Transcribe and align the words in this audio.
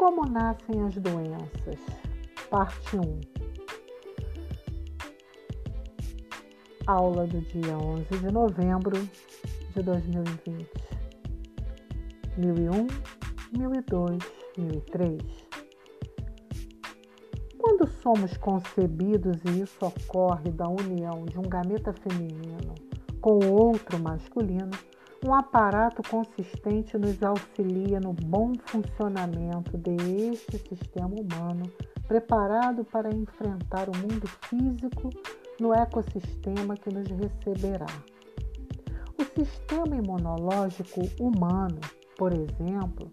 Como 0.00 0.24
nascem 0.24 0.80
as 0.80 0.94
doenças? 0.94 1.78
Parte 2.48 2.96
1. 2.96 3.20
Aula 6.86 7.26
do 7.26 7.42
dia 7.42 7.76
11 7.76 8.04
de 8.06 8.32
novembro 8.32 8.96
de 9.76 9.82
2020. 9.82 10.70
1001, 12.38 12.86
1002, 13.58 14.18
1003. 14.56 15.22
Quando 17.58 17.86
somos 18.02 18.34
concebidos 18.38 19.36
e 19.44 19.60
isso 19.60 19.84
ocorre 19.84 20.50
da 20.50 20.66
união 20.66 21.26
de 21.26 21.38
um 21.38 21.42
gameta 21.42 21.92
feminino 21.92 22.74
com 23.20 23.38
outro 23.52 23.98
masculino, 23.98 24.70
um 25.24 25.34
aparato 25.34 26.02
consistente 26.08 26.96
nos 26.96 27.22
auxilia 27.22 28.00
no 28.00 28.12
bom 28.12 28.52
funcionamento 28.64 29.76
deste 29.76 30.58
sistema 30.58 31.14
humano, 31.14 31.70
preparado 32.08 32.84
para 32.84 33.14
enfrentar 33.14 33.88
o 33.88 33.96
mundo 33.96 34.26
físico 34.48 35.10
no 35.60 35.74
ecossistema 35.74 36.74
que 36.74 36.90
nos 36.90 37.06
receberá. 37.08 37.86
O 39.18 39.24
sistema 39.38 39.94
imunológico 39.94 41.02
humano, 41.20 41.80
por 42.16 42.32
exemplo, 42.32 43.10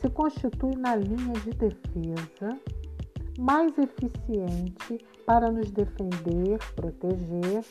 se 0.00 0.08
constitui 0.08 0.74
na 0.76 0.96
linha 0.96 1.34
de 1.44 1.50
defesa 1.50 2.58
mais 3.40 3.72
eficiente 3.78 5.02
para 5.24 5.50
nos 5.50 5.70
defender, 5.70 6.58
proteger 6.76 7.64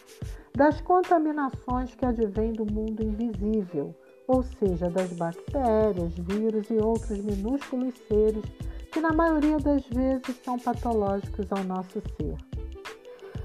das 0.55 0.82
contaminações 0.82 1.94
que 1.94 2.05
advêm 2.05 2.52
do 2.54 2.66
mundo 2.66 3.04
invisível, 3.04 3.95
ou 4.28 4.42
seja, 4.44 4.90
das 4.90 5.14
bactérias, 5.14 6.14
vírus 6.17 6.70
e 6.72 6.78
outros 6.84 7.20
minúsculos 7.20 7.94
seres 8.08 8.44
que, 8.92 9.00
na 9.00 9.14
maioria 9.14 9.58
das 9.58 9.86
vezes, 9.86 10.36
são 10.44 10.58
patológicos 10.58 11.45
ao 11.52 11.64
nosso 11.64 12.02
ser. 12.17 12.36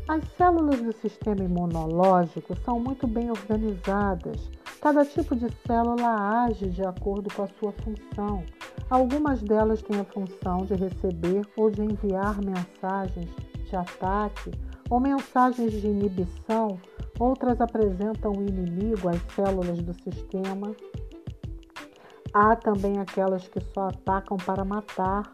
As 0.09 0.23
células 0.37 0.81
do 0.81 0.93
sistema 0.93 1.45
imunológico 1.45 2.55
são 2.65 2.81
muito 2.81 3.07
bem 3.07 3.31
organizadas. 3.31 4.51
Cada 4.81 5.05
tipo 5.05 5.35
de 5.37 5.49
célula 5.67 6.45
age 6.45 6.69
de 6.69 6.83
acordo 6.83 7.33
com 7.35 7.43
a 7.43 7.49
sua 7.49 7.73
função. 7.73 8.45
Algumas 8.95 9.43
delas 9.43 9.83
têm 9.83 9.99
a 9.99 10.05
função 10.05 10.59
de 10.59 10.75
receber 10.75 11.45
ou 11.57 11.69
de 11.69 11.83
enviar 11.83 12.41
mensagens 12.41 13.29
de 13.69 13.75
ataque 13.75 14.53
ou 14.89 15.01
mensagens 15.01 15.73
de 15.73 15.89
inibição 15.89 16.79
outras 17.19 17.61
apresentam 17.61 18.31
o 18.31 18.43
inimigo 18.49 19.09
às 19.09 19.21
células 19.35 19.83
do 19.83 19.93
sistema. 19.95 20.77
Há 22.33 22.55
também 22.55 23.01
aquelas 23.01 23.49
que 23.49 23.59
só 23.61 23.89
atacam 23.89 24.37
para 24.37 24.65
matar, 24.65 25.25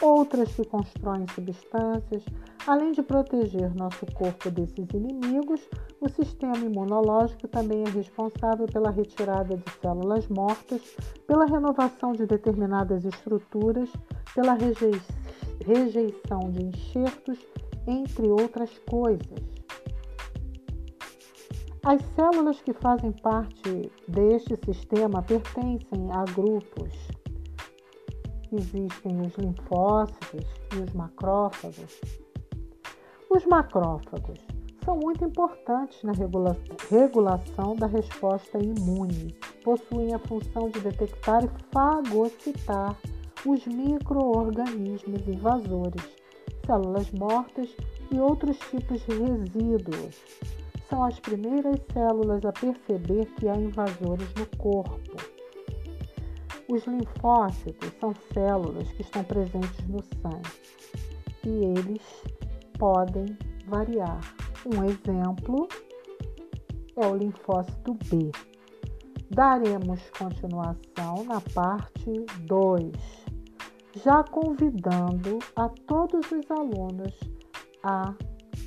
outras 0.00 0.52
que 0.54 0.64
constroem 0.64 1.26
substâncias. 1.34 2.24
Além 2.66 2.92
de 2.92 3.02
proteger 3.02 3.74
nosso 3.74 4.06
corpo 4.14 4.50
desses 4.50 4.88
inimigos, 4.92 5.60
o 6.00 6.08
sistema 6.08 6.58
imunológico 6.58 7.48
também 7.48 7.82
é 7.84 7.88
responsável 7.88 8.66
pela 8.66 8.90
retirada 8.90 9.56
de 9.56 9.70
células 9.80 10.28
mortas, 10.28 10.82
pela 11.26 11.46
renovação 11.46 12.12
de 12.12 12.26
determinadas 12.26 13.04
estruturas, 13.04 13.90
pela 14.34 14.54
rejeição 14.54 16.50
de 16.50 16.64
enxertos, 16.64 17.38
entre 17.86 18.28
outras 18.28 18.70
coisas. 18.90 19.60
As 21.82 22.02
células 22.14 22.60
que 22.60 22.74
fazem 22.74 23.10
parte 23.10 23.90
deste 24.06 24.54
sistema 24.66 25.22
pertencem 25.22 26.10
a 26.12 26.24
grupos. 26.24 27.19
Existem 28.52 29.20
os 29.20 29.34
linfócitos 29.36 30.44
e 30.74 30.78
os 30.78 30.92
macrófagos. 30.92 32.00
Os 33.30 33.44
macrófagos 33.46 34.38
são 34.84 34.96
muito 34.96 35.24
importantes 35.24 36.02
na 36.02 36.12
regula 36.12 36.56
regulação 36.90 37.76
da 37.76 37.86
resposta 37.86 38.58
imune. 38.58 39.36
Possuem 39.62 40.14
a 40.14 40.18
função 40.18 40.68
de 40.68 40.80
detectar 40.80 41.44
e 41.44 41.50
fagocitar 41.72 42.96
os 43.46 43.66
microorganismos 43.66 45.26
invasores, 45.28 46.16
células 46.66 47.10
mortas 47.12 47.68
e 48.10 48.18
outros 48.18 48.58
tipos 48.70 49.00
de 49.06 49.14
resíduos 49.14 50.20
são 50.90 51.04
as 51.04 51.20
primeiras 51.20 51.80
células 51.92 52.44
a 52.44 52.52
perceber 52.52 53.26
que 53.36 53.48
há 53.48 53.54
invasores 53.54 54.28
no 54.34 54.46
corpo. 54.58 55.29
Os 56.70 56.84
linfócitos 56.86 57.90
são 57.98 58.14
células 58.32 58.88
que 58.92 59.02
estão 59.02 59.24
presentes 59.24 59.88
no 59.88 59.98
sangue 60.22 60.52
e 61.44 61.64
eles 61.64 62.00
podem 62.78 63.36
variar. 63.66 64.20
Um 64.64 64.84
exemplo 64.84 65.66
é 66.94 67.04
o 67.08 67.16
linfócito 67.16 67.94
B. 68.04 68.30
Daremos 69.30 70.00
continuação 70.16 71.24
na 71.24 71.40
parte 71.40 72.24
2, 72.42 72.92
já 74.04 74.22
convidando 74.22 75.40
a 75.56 75.68
todos 75.88 76.24
os 76.30 76.48
alunos 76.52 77.18
a 77.82 78.14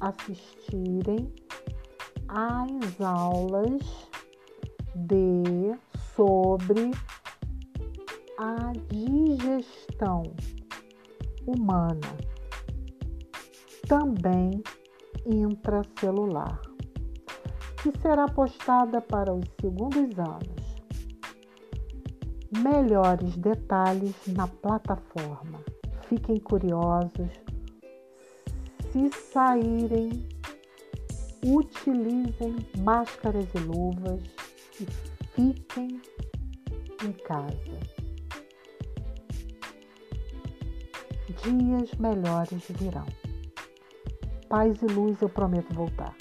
assistirem 0.02 1.34
as 2.28 3.00
aulas 3.00 4.10
de 4.94 5.74
sobre 6.16 6.92
a 8.44 8.74
digestão 8.90 10.24
humana, 11.48 12.18
também 13.88 14.62
intracelular, 15.26 16.60
que 17.82 17.98
será 18.02 18.28
postada 18.28 19.00
para 19.00 19.34
os 19.34 19.46
segundos 19.62 20.20
anos. 20.20 20.76
Melhores 22.62 23.38
detalhes 23.38 24.14
na 24.28 24.46
plataforma. 24.46 25.64
Fiquem 26.10 26.38
curiosos. 26.38 27.32
Se 28.92 29.10
saírem 29.32 30.28
utilizem 31.46 32.58
máscaras 32.80 33.48
e 33.56 33.60
luvas 33.60 34.22
e 34.82 34.86
fiquem 35.34 36.02
em 37.06 37.12
casa. 37.26 38.03
Dias 41.44 41.92
melhores 42.00 42.64
virão. 42.70 43.06
Paz 44.48 44.82
e 44.82 44.86
luz, 44.86 45.22
eu 45.22 45.28
prometo 45.28 45.74
voltar. 45.74 46.16